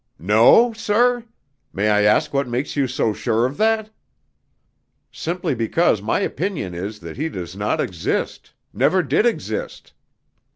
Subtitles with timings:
[0.17, 1.25] "No, sir?
[1.73, 3.91] May I ask what makes you so sure of that?"
[5.11, 9.93] "Simply because my opinion is that he does not exist never did exist."